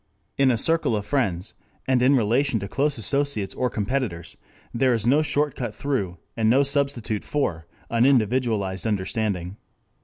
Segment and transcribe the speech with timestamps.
[0.35, 1.53] In a circle of friends,
[1.87, 4.35] and in relation to close associates or competitors,
[4.73, 9.57] there is no shortcut through, and no substitute for, an individualized understanding.